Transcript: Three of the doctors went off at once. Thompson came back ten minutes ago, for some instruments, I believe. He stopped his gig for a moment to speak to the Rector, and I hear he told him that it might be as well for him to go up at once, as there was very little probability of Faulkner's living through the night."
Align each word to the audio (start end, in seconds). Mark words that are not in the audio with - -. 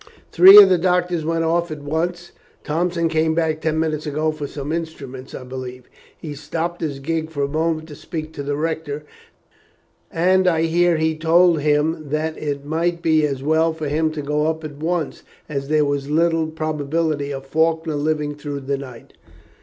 Three 0.31 0.57
of 0.59 0.67
the 0.67 0.79
doctors 0.79 1.23
went 1.23 1.43
off 1.43 1.69
at 1.69 1.83
once. 1.83 2.31
Thompson 2.63 3.07
came 3.07 3.35
back 3.35 3.61
ten 3.61 3.79
minutes 3.79 4.07
ago, 4.07 4.31
for 4.31 4.47
some 4.47 4.71
instruments, 4.71 5.35
I 5.35 5.43
believe. 5.43 5.87
He 6.17 6.33
stopped 6.33 6.81
his 6.81 6.97
gig 6.97 7.29
for 7.29 7.43
a 7.43 7.47
moment 7.47 7.87
to 7.89 7.95
speak 7.95 8.33
to 8.33 8.41
the 8.41 8.55
Rector, 8.55 9.03
and 10.09 10.47
I 10.47 10.63
hear 10.63 10.97
he 10.97 11.15
told 11.15 11.59
him 11.59 12.09
that 12.09 12.35
it 12.35 12.65
might 12.65 13.03
be 13.03 13.23
as 13.27 13.43
well 13.43 13.73
for 13.73 13.87
him 13.89 14.09
to 14.13 14.23
go 14.23 14.47
up 14.47 14.63
at 14.63 14.77
once, 14.77 15.21
as 15.47 15.67
there 15.67 15.85
was 15.85 16.05
very 16.05 16.15
little 16.17 16.47
probability 16.47 17.29
of 17.31 17.45
Faulkner's 17.45 17.97
living 18.01 18.33
through 18.33 18.61
the 18.61 18.79
night." 18.79 19.13